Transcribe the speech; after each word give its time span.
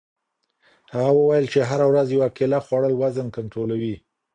هغه 0.93 1.11
وویل 1.19 1.45
چې 1.53 1.59
هره 1.69 1.85
ورځ 1.91 2.07
یوه 2.15 2.29
کیله 2.37 2.59
خوړل 2.65 2.93
وزن 3.01 3.27
کنټرولوي. 3.35 3.95